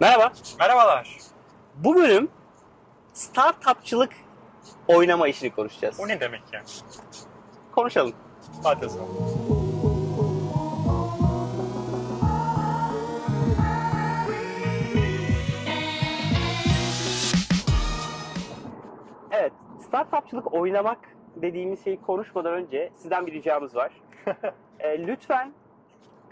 [0.00, 0.32] Merhaba.
[0.58, 1.16] Merhabalar.
[1.74, 2.28] Bu bölüm
[3.12, 4.12] startupçılık
[4.88, 6.00] oynama işini konuşacağız.
[6.00, 6.62] O ne demek ya?
[7.74, 8.12] Konuşalım.
[8.64, 9.08] Hadi o zaman.
[19.30, 19.52] Evet,
[19.86, 20.98] startupçılık oynamak
[21.36, 23.92] dediğimiz şeyi konuşmadan önce sizden bir ricamız var.
[24.78, 25.52] Ee, lütfen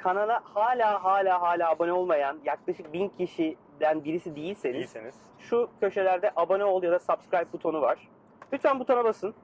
[0.05, 5.15] kanala hala hala hala abone olmayan yaklaşık bin kişiden birisi değilseniz İyisiniz.
[5.38, 8.09] şu köşelerde abone ol ya da subscribe butonu var.
[8.52, 9.34] Lütfen butona basın.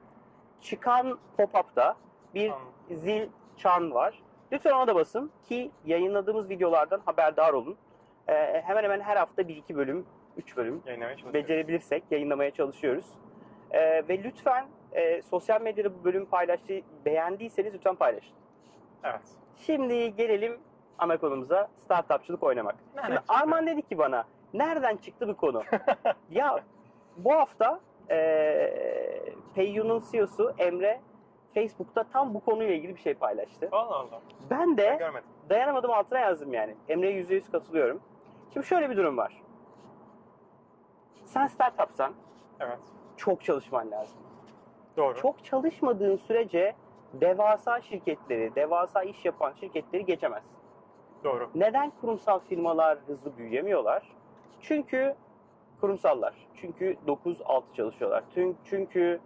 [0.61, 1.95] Çıkan pop-up'ta
[2.35, 2.67] bir Tamam.
[2.91, 4.19] zil çan var.
[4.51, 7.77] Lütfen ona da basın ki yayınladığımız videolardan haberdar olun.
[8.27, 10.05] Ee, hemen hemen her hafta bir iki bölüm,
[10.37, 11.33] üç bölüm Yayınlamaya çalışıyoruz.
[11.33, 13.05] becerebilirsek yayınlamaya çalışıyoruz.
[13.71, 18.33] Ee, ve lütfen e, sosyal medyada bu bölüm paylaştığı beğendiyseniz lütfen paylaşın.
[19.03, 19.21] Evet.
[19.65, 20.59] Şimdi gelelim
[20.99, 22.75] ana konumuza startupçılık oynamak.
[22.95, 23.33] Nereden Şimdi çıktı?
[23.33, 25.63] Arman dedi ki bana nereden çıktı bu konu?
[26.31, 26.59] ya
[27.17, 28.13] bu hafta e,
[29.55, 31.01] Peyyu'nun CEO'su Emre
[31.53, 33.69] Facebook'ta tam bu konuyla ilgili bir şey paylaştı.
[33.71, 34.21] Allah Allah.
[34.49, 35.29] Ben Ben de görmedim.
[35.49, 36.75] dayanamadım altına yazdım yani.
[36.89, 38.01] Emre'ye yüzde yüz katılıyorum.
[38.53, 39.41] Şimdi şöyle bir durum var.
[41.25, 42.13] Sen startupsan
[42.59, 42.79] Evet.
[43.17, 44.17] çok çalışman lazım.
[44.97, 45.15] Doğru.
[45.21, 46.75] Çok çalışmadığın sürece
[47.13, 50.51] devasa şirketleri, devasa iş yapan şirketleri geçemezsin.
[51.23, 51.49] Doğru.
[51.55, 54.03] Neden kurumsal firmalar hızlı büyüyemiyorlar?
[54.61, 55.15] Çünkü
[55.81, 56.33] kurumsallar.
[56.55, 58.23] Çünkü 9-6 çalışıyorlar.
[58.65, 59.19] Çünkü,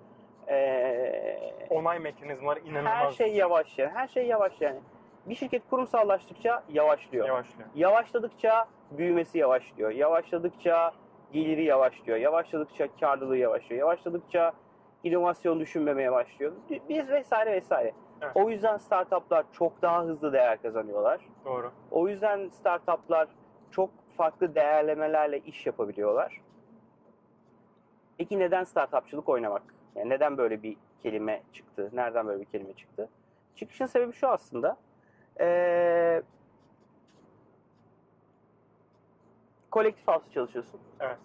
[0.47, 2.93] eee, Onay mekanizmaları inanılmaz.
[2.93, 3.91] her şey yavaş yani.
[3.93, 4.79] Her şey yavaş yani.
[5.25, 7.27] Bir şirket kurumsallaştıkça yavaşlıyor.
[7.27, 7.69] Yavaşlıyor.
[7.75, 9.91] Yavaşladıkça büyümesi yavaşlıyor.
[9.91, 10.91] Yavaşladıkça
[11.33, 12.17] geliri yavaşlıyor.
[12.19, 13.79] Yavaşladıkça karlılığı yavaşlıyor.
[13.79, 14.51] Yavaşladıkça
[15.05, 16.51] inovasyon düşünmemeye başlıyor.
[16.89, 17.93] Biz vesaire vesaire.
[18.21, 18.31] Evet.
[18.35, 21.21] O yüzden startuplar çok daha hızlı değer kazanıyorlar.
[21.45, 21.71] Doğru.
[21.91, 23.27] O yüzden startuplar
[23.71, 26.41] çok farklı değerlemelerle iş yapabiliyorlar.
[28.17, 29.63] Peki neden startupçılık oynamak?
[29.95, 31.89] Yani neden böyle bir kelime çıktı?
[31.93, 33.09] Nereden böyle bir kelime çıktı?
[33.55, 34.77] Çıkışın sebebi şu aslında.
[35.39, 36.21] Ee,
[39.71, 40.79] kolektif house'da çalışıyorsun.
[40.99, 41.17] Evet.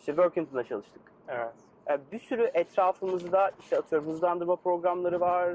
[0.00, 1.02] İşte Workington'da çalıştık.
[1.28, 1.54] Evet.
[1.88, 5.48] Yani bir sürü etrafımızda işte atıyorum hızlandırma programları var.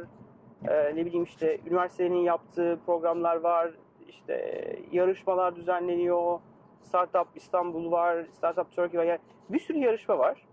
[0.67, 3.71] Ee, ne bileyim işte üniversitenin yaptığı programlar var.
[4.07, 6.39] İşte yarışmalar düzenleniyor.
[6.81, 9.05] Startup İstanbul var, Startup Turkey var.
[9.05, 9.19] Yani
[9.49, 10.45] bir sürü yarışma var.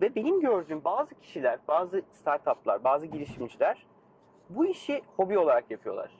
[0.00, 3.86] Ve benim gördüğüm bazı kişiler, bazı startuplar, bazı girişimciler
[4.50, 6.10] bu işi hobi olarak yapıyorlar.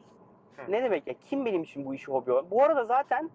[0.57, 0.73] Hı.
[0.73, 1.15] Ne demek ya?
[1.31, 2.51] Kim benim için bu işi hobi olarak?
[2.51, 3.31] Bu arada zaten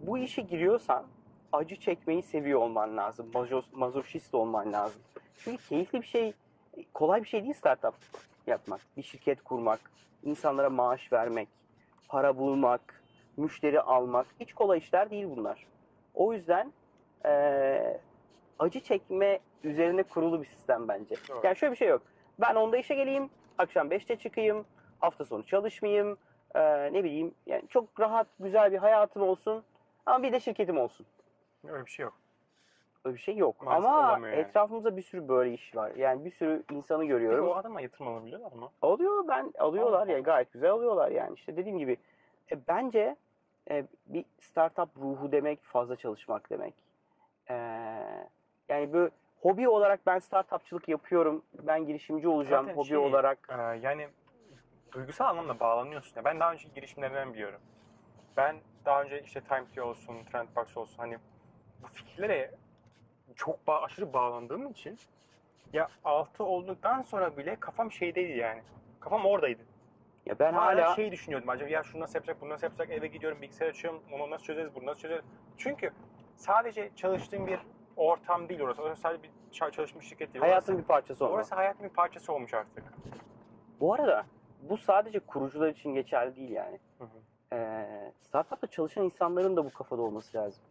[0.00, 1.04] bu işe giriyorsan
[1.52, 3.30] acı çekmeyi seviyor olman lazım.
[3.34, 5.02] Mazo- Mazoşist olman lazım.
[5.38, 6.32] Çünkü keyifli bir şey,
[6.94, 7.94] kolay bir şey değil startup
[8.46, 8.80] yapmak.
[8.96, 9.80] Bir şirket kurmak,
[10.24, 11.48] insanlara maaş vermek,
[12.08, 13.02] para bulmak,
[13.36, 14.26] müşteri almak.
[14.40, 15.66] Hiç kolay işler değil bunlar.
[16.14, 16.72] O yüzden
[17.24, 18.00] eee,
[18.58, 21.14] acı çekme üzerine kurulu bir sistem bence.
[21.28, 21.40] Doğru.
[21.44, 22.02] Yani şöyle bir şey yok.
[22.40, 24.64] Ben onda işe geleyim, akşam 5'te çıkayım,
[25.00, 26.18] hafta sonu çalışmayayım,
[26.56, 29.64] eee, ne bileyim yani çok rahat, güzel bir hayatım olsun
[30.06, 31.06] ama bir de şirketim olsun.
[31.68, 32.14] Öyle bir şey yok.
[33.04, 33.62] Öyle bir şey yok.
[33.62, 34.40] Maalesef Ama olamıyor yani.
[34.40, 35.92] etrafımızda bir sürü böyle iş var.
[35.96, 37.48] Yani bir sürü insanı Peki görüyorum.
[37.48, 38.68] o adama yatırım alabiliyorlar mı?
[38.82, 41.34] Alıyor ben alıyorlar Allah ya gayet güzel alıyorlar yani.
[41.34, 41.96] İşte dediğim gibi
[42.52, 43.16] e, bence
[43.70, 46.74] e, bir startup ruhu demek fazla çalışmak demek.
[47.50, 47.54] E,
[48.68, 49.10] yani böyle
[49.40, 51.42] hobi olarak ben startupçılık yapıyorum.
[51.62, 53.38] Ben girişimci olacağım Zaten hobi şey, olarak.
[53.50, 54.08] Ee, yani
[54.92, 56.16] duygusal anlamda bağlanıyorsun.
[56.16, 57.60] Ya ben daha önce girişimlerden biliyorum.
[58.36, 61.18] Ben daha önce işte TimeT olsun, Trendbox olsun hani
[61.92, 62.50] fikirlere
[63.36, 64.98] çok bağ, aşırı bağlandığım için
[65.72, 68.62] ya altı olduktan sonra bile kafam şeydeydi yani.
[69.00, 69.62] Kafam oradaydı.
[70.26, 73.06] Ya ben Hala hala şey düşünüyordum acaba ya şunu nasıl yapacak, bunu nasıl yapacak, eve
[73.06, 75.24] gidiyorum bilgisayar açıyorum, onu nasıl çözeriz, bunu nasıl çözeriz.
[75.58, 75.90] Çünkü
[76.36, 77.58] sadece çalıştığım bir
[77.96, 78.82] ortam değil orası.
[78.82, 80.40] Orası sadece bir ça- çalışmış şirket değil.
[80.44, 81.36] hayatın orası, bir parçası olmak.
[81.36, 82.84] orası hayatın bir parçası olmuş artık.
[83.80, 84.26] Bu arada
[84.62, 86.78] bu sadece kurucular için geçerli değil yani.
[86.98, 87.56] Hı hı.
[87.56, 90.62] Ee, startupta çalışan insanların da bu kafada olması lazım.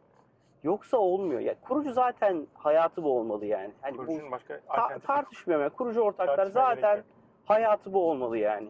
[0.65, 1.39] Yoksa olmuyor.
[1.39, 3.71] Ya kurucu zaten hayatı bu olmalı yani.
[3.81, 5.69] Hani bu Kurucunun başka ta- alternatif tartışmıyorum ya.
[5.69, 7.05] Kurucu ortaklar Tartışmaya gerek zaten yok.
[7.45, 8.67] hayatı bu olmalı yani.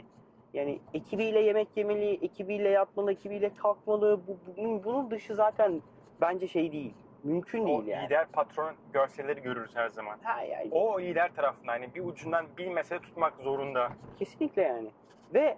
[0.53, 4.19] Yani ekibiyle yemek yemeli, ekibiyle yatmalı, ekibiyle kalkmalı.
[4.27, 5.81] Bu, bu- bunun dışı zaten
[6.21, 6.94] bence şey değil.
[7.24, 8.06] Mümkün O değil yani.
[8.06, 10.18] lider patron görselleri görürüz her zaman.
[10.24, 13.89] Ha yani O lider tarafından hani bir ucundan bir mesele tutmak zorunda.
[14.19, 14.89] kesinlikle yani.
[15.33, 15.57] Ve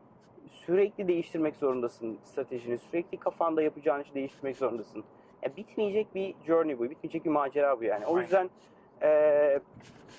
[0.50, 2.78] sürekli değiştirmek zorundasın stratejini.
[2.78, 5.04] Sürekli kafanda yapacağın işi değiştirmek zorundasın.
[5.44, 6.84] Ya bitmeyecek bir journey bu.
[6.90, 8.06] Bitmeyecek bir macera bu yani.
[8.06, 8.50] O yüzden
[9.02, 9.60] e,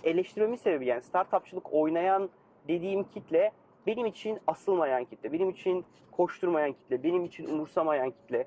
[0.05, 2.31] eleştirmemin sebebi yani startupçılık oynayan
[2.69, 3.53] dediğim kitle
[3.87, 5.33] benim için asılmayan kitle.
[5.33, 7.03] Benim için koşturmayan kitle.
[7.03, 8.47] Benim için umursamayan kitle.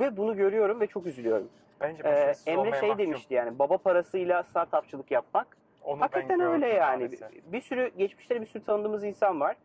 [0.00, 1.48] ve bunu görüyorum ve çok üzülüyorum.
[1.80, 2.98] Bence Ee, Emre şey mahkum.
[2.98, 5.56] demişti yani baba parasıyla startupçılık yapmak.
[5.84, 7.00] Onu Hakikaten öyle yani.
[7.02, 7.30] maalesef.
[7.52, 9.56] Bir sürü geçmişte bir sürü tanıdığımız insan var.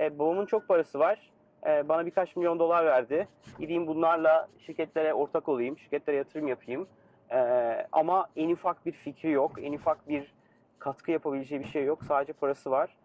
[0.00, 1.30] Ee, babamın çok parası var.
[1.66, 3.28] Ee, bana birkaç milyon dolar verdi.
[3.58, 6.86] Gideyim bunlarla şirketlere ortak olayım, şirketlere yatırım yapayım.
[7.30, 10.32] Ee, ama en ufak bir fikri yok, en ufak bir
[10.78, 12.04] katkı yapabileceği bir şey yok.
[12.04, 12.96] Sadece parası var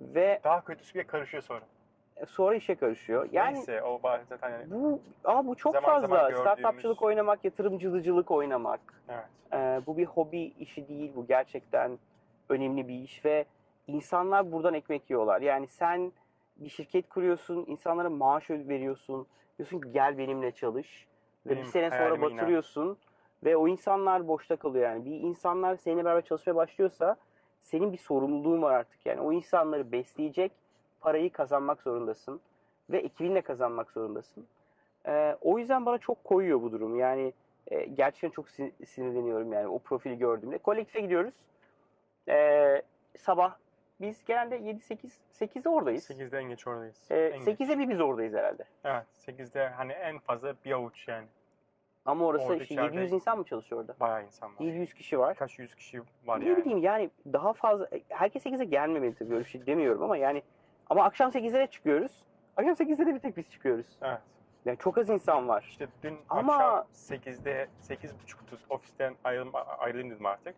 [0.00, 1.60] ve Daha kötüsü bir karışıyor sonra.
[2.28, 3.28] sonra işe karışıyor.
[3.32, 6.06] Yani Neyse o bari zaten yani, bu ama bu çok Zaman fazla.
[6.08, 8.80] zaman gördüğümüz- Startupçılık oynamak, yatırımcılıcılık oynamak.
[9.08, 9.24] evet.
[9.52, 11.98] Ee, bu bir hobi işi değil, bu gerçekten
[12.48, 13.44] önemli bir iş ve
[13.86, 15.40] insanlar buradan ekmek yiyorlar.
[15.40, 16.12] Yani sen
[16.56, 19.26] bir şirket kuruyorsun, insanlara maaş veriyorsun,
[19.58, 21.06] diyorsun ki gel benimle çalış
[21.46, 22.22] ve bir sene sonra inan.
[22.22, 22.98] batırıyorsun
[23.44, 25.04] ve o insanlar boşta kalıyor yani.
[25.04, 27.16] Bir insanlar seninle beraber çalışmaya başlıyorsa
[27.62, 29.20] senin bir sorumluluğun var artık yani.
[29.20, 30.52] O insanları besleyecek
[31.00, 32.40] parayı kazanmak zorundasın
[32.90, 34.46] ve ekibinle kazanmak zorundasın.
[35.06, 36.98] Ee, o yüzden bana çok koyuyor bu durum.
[36.98, 37.32] Yani
[37.66, 40.58] e, gerçekten çok sin- sinirleniyorum yani o profili gördüğümde.
[40.58, 41.34] Kolektife gidiyoruz.
[42.28, 42.82] Ee,
[43.18, 43.56] sabah
[44.00, 45.10] biz genelde 7-8
[45.40, 46.10] 8'de oradayız.
[46.10, 47.06] 8'de en geç oradayız.
[47.10, 47.60] Ee, En geç.
[47.60, 48.64] 8'de bir biz oradayız herhalde.
[48.84, 51.26] Evet 8'de hani en fazla bir avuç yani.
[52.06, 53.94] Ama orası Orada işte içeride- 700 insan mı çalışıyor orada?
[54.00, 54.64] Bayağı insan var.
[54.64, 55.34] 700 kişi var.
[55.36, 56.56] Kaç yüz kişi var ne yani.
[56.56, 60.42] bileyim yani daha fazla herkes 8'e gelmemeli tabii öyle bir şey demiyorum ama yani
[60.90, 62.24] ama akşam 8'de de çıkıyoruz.
[62.56, 63.86] Akşam 8'de de bir tek biz çıkıyoruz.
[64.02, 64.18] Evet.
[64.64, 65.66] Yani çok az insan var.
[65.70, 70.54] İşte dün Ama- akşam 8'de 8.30'da ofisten ayrılım, ayrılayım dedim artık.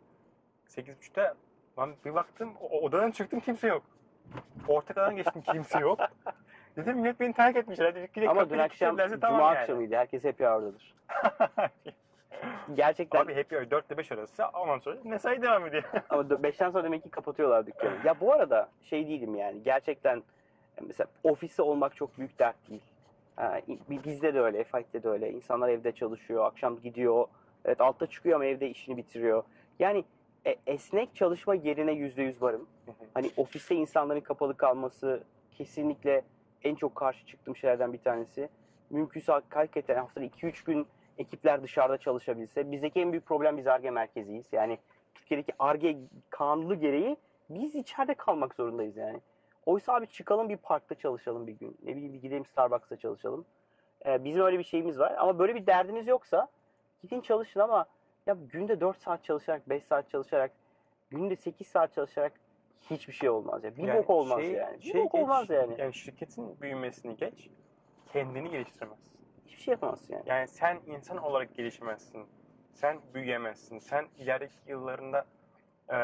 [0.69, 1.35] 8.30'da
[1.79, 3.83] lan bir baktım o- odadan çıktım kimse yok.
[4.69, 6.01] Ortadan geçtim kimse yok.
[6.77, 7.95] Dedim millet beni terk etmişler.
[7.95, 9.59] Dedik ki Ama dün kapıyı akşam kilitlerse cuma yani.
[9.59, 9.95] akşamıydı.
[9.97, 10.95] Herkes hep oradadır.
[12.75, 15.83] Gerçekten Abi hour 4 ile 5 arası ondan sonra mesai devam ediyor.
[16.11, 17.95] Ama 5'ten sonra demek ki kapatıyorlar dükkanı.
[18.05, 20.23] Ya bu arada şey değilim yani gerçekten
[20.87, 22.83] mesela ofiste olmak çok büyük dert değil.
[23.37, 25.31] Ha, bi- bizde de öyle, Fight'te de öyle.
[25.33, 27.27] İnsanlar evde çalışıyor, akşam gidiyor.
[27.65, 29.43] Evet altta çıkıyor ama evde işini bitiriyor.
[29.79, 30.05] Yani
[30.47, 32.69] e, esnek çalışma yerine yüzde yüz varım.
[33.15, 35.25] Hani ofiste insanların kapalı kalması
[35.59, 36.23] kesinlikle
[36.65, 38.49] en çok karşı çıktığım şeylerden bir tanesi.
[38.91, 40.87] Mümkünse hakikaten haftada 2-3 gün
[41.19, 42.71] ekipler dışarıda çalışabilse.
[42.73, 44.47] Bizdeki en büyük problem biz ARGE merkeziyiz.
[44.53, 44.79] Yani
[45.15, 45.97] Türkiye'deki ARGE
[46.31, 47.17] kanunu gereği
[47.51, 49.21] biz içeride kalmak zorundayız yani.
[49.67, 51.77] Oysa abi çıkalım bir parkta çalışalım bir gün.
[51.83, 53.45] Ne bileyim bir gidelim Starbucks'ta çalışalım.
[54.07, 55.15] Ee, bizim öyle bir şeyimiz var.
[55.19, 56.49] Ama böyle bir derdiniz yoksa
[57.03, 57.87] gidin çalışın ama
[58.27, 60.53] ya günde 4 saat çalışarak, 5 saat çalışarak,
[61.11, 62.33] günde 8 saat çalışarak
[62.91, 63.77] hiçbir şey olmaz ya.
[63.77, 64.79] Bir Yani bok olmaz şey- yani.
[64.79, 65.75] Bir şey bok geç, olmaz yani.
[65.79, 67.51] Yani şirketin büyümesini geç,
[68.13, 69.07] kendini geliştiremezsin.
[69.47, 70.25] Hiçbir şey yapamazsın yani.
[70.27, 72.27] Yani sen insan olarak gelişemezsin.
[72.73, 73.79] Sen büyüyemezsin.
[73.79, 75.27] Sen ilerideki yıllarında
[75.91, 75.97] e,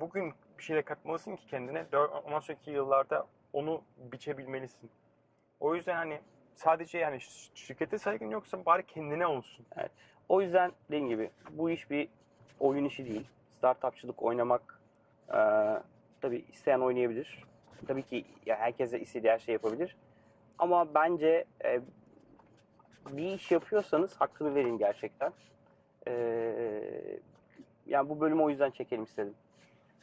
[0.00, 1.86] bugün bir şeyle katmalısın ki kendine.
[2.24, 4.90] Ondan sonraki yıllarda onu biçebilmelisin.
[5.60, 6.20] O yüzden hani
[6.54, 7.20] sadece yani
[7.54, 9.66] şirkete saygın yoksa bari kendine olsun.
[10.28, 12.08] O yüzden dediğim gibi bu iş bir
[12.60, 13.26] oyun işi değil.
[13.50, 14.80] Startupçılık oynamak
[15.28, 15.40] e,
[16.20, 17.44] tabii isteyen oynayabilir.
[17.86, 19.96] Tabii ki ya herkes de istediği her şey yapabilir.
[20.58, 21.80] Ama bence e,
[23.10, 25.32] bir iş yapıyorsanız hakkını verin gerçekten.
[26.08, 26.12] E,
[27.86, 29.34] yani bu bölümü o yüzden çekelim istedim.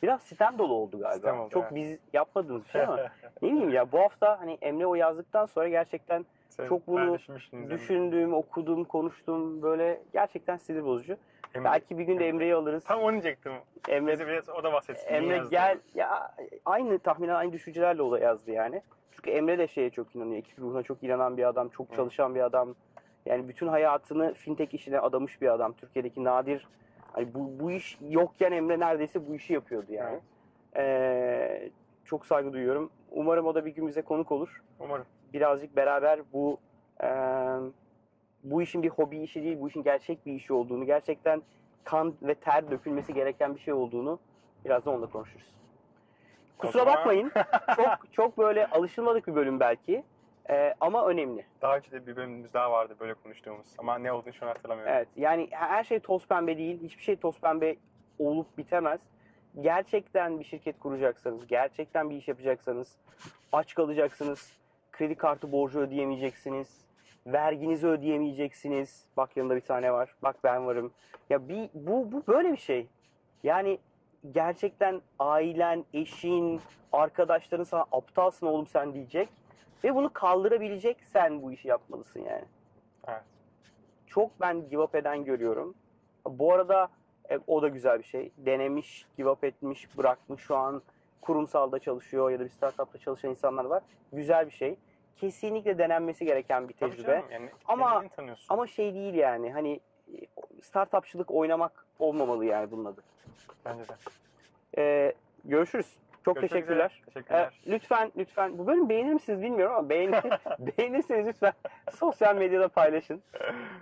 [0.04, 1.14] Biraz sistem dolu oldu galiba.
[1.14, 1.76] Sistem oldu, Çok evet.
[1.76, 2.98] biz yapmadığımız bir şey ama
[3.42, 7.70] ne bileyim ya bu hafta hani Emre o yazdıktan sonra gerçekten Sen Çok bunu paylaşmışsın
[7.70, 11.18] düşündüğüm, okudum, konuştum böyle gerçekten sinir bozucu.
[11.54, 12.84] Emre- Belki bir gün de Emre'yi alırız.
[12.84, 13.52] Tam onu diyecektim.
[13.90, 15.14] Emre, Bize biraz o da bahsetsin.
[15.14, 16.36] Emre gel ya
[16.66, 18.82] aynı tahminen aynı düşüncelerle o da yazdı yani.
[19.12, 20.38] Çünkü Emre de şeye çok inanıyor.
[20.38, 22.76] Ekip ruhuna çok inanan bir adam, çok çalışan bir adam.
[23.26, 25.74] Yani bütün hayatını fintech işine adamış bir adam.
[25.74, 26.68] Türkiye'deki nadir
[27.16, 30.20] hani bu, bu iş yokken Emre neredeyse bu işi yapıyordu yani.
[30.74, 30.86] Evet.
[30.88, 31.70] Ee,
[32.06, 32.92] çok saygı duyuyorum.
[33.12, 34.64] Umarım o da bir gün bize konuk olur.
[34.80, 35.06] Umarım.
[35.34, 36.58] Birazcık beraber bu
[37.04, 37.08] e,
[38.44, 41.42] bu işin bir hobi işi değil, bu işin gerçek bir işi olduğunu, gerçekten
[41.84, 44.20] kan ve ter dökülmesi gereken bir şey olduğunu
[44.66, 45.56] birazdan onunla konuşuruz.
[46.58, 47.32] Kusura bakmayın.
[47.76, 50.04] çok çok böyle alışılmadık bir bölüm belki.
[50.50, 51.46] Ee, ama önemli.
[51.62, 53.68] Daha önce de bir bölümümüz daha vardı böyle konuştuğumuz.
[53.78, 54.94] Ama ne olduğunu şu an hatırlamıyorum.
[54.94, 55.08] Evet.
[55.16, 56.84] Yani her şey toz pembe değil.
[56.84, 57.76] Hiçbir şey toz pembe
[58.20, 59.00] olup bitemez.
[59.62, 62.98] Gerçekten bir şirket kuracaksanız, gerçekten bir iş yapacaksanız
[63.52, 64.54] aç kalacaksınız.
[64.92, 66.86] Kredi kartı borcu ödeyemeyeceksiniz.
[67.28, 69.06] Verginizi ödeyemeyeceksiniz.
[69.18, 70.16] Bak yanında bir tane var.
[70.24, 70.92] Bak ben varım.
[71.30, 72.88] Ya bir bu bu böyle bir şey.
[73.44, 73.80] Yani
[74.32, 76.62] gerçekten ailen, eşin,
[76.92, 79.30] arkadaşların sana aptalsın oğlum sen diyecek
[79.84, 82.46] ve bunu kaldırabilecek sen bu işi yapmalısın yani
[83.08, 83.22] Evet.
[84.08, 85.76] çok ben give up eden görüyorum.
[86.26, 86.88] Bu arada
[87.30, 88.32] e, o da güzel bir şey.
[88.38, 90.82] Denemiş, give up etmiş, bırakmış şu an
[91.22, 93.84] kurumsalda çalışıyor ya da bir startupta çalışan insanlar var.
[94.14, 94.76] Güzel bir şey.
[95.16, 97.08] kesinlikle denenmesi gereken bir tecrübe.
[97.08, 98.04] canım, yani Ama-.
[98.50, 99.80] Ama şey değil yani hani
[100.14, 100.18] e,
[100.62, 103.02] startupçılık oynamak olmamalı yani bunun adı.
[103.66, 103.94] Bence de.
[104.78, 105.14] Ee,
[105.46, 105.98] görüşürüz.
[106.26, 106.86] Çok Görüşmek teşekkürler.
[106.86, 107.14] üzere.
[107.14, 107.62] Teşekkürler.
[107.68, 110.12] Ee, lütfen lütfen bu bölüm beğenir misiniz bilmiyorum ama beğen,
[110.60, 111.54] beğenirseniz lütfen
[111.92, 113.22] sosyal medyada paylaşın.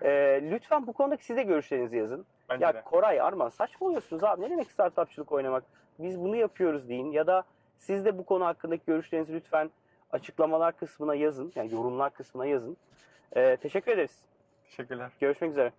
[0.02, 2.26] Ee, lütfen bu konudaki siz de görüşlerinizi yazın.
[2.50, 2.82] Bence ya de.
[2.82, 5.64] Koray, Arman saçmalıyorsunuz abi ne demek startupçılık oynamak?
[6.00, 7.44] Biz bunu yapıyoruz deyin ya da
[7.80, 9.72] siz de bu konu hakkındaki görüşlerinizi lütfen
[10.12, 11.52] açıklamalar kısmına yazın.
[11.56, 12.78] Yani yorumlar kısmına yazın.
[13.36, 14.26] Ee, teşekkür ederiz.
[14.66, 15.12] Teşekkürler.
[15.20, 15.72] Görüşmek üzere.